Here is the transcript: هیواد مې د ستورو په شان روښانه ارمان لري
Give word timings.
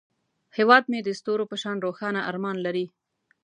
هیواد 0.57 0.83
مې 0.91 0.99
د 1.03 1.09
ستورو 1.19 1.49
په 1.51 1.55
شان 1.61 1.77
روښانه 1.85 2.21
ارمان 2.29 2.57
لري 2.65 2.85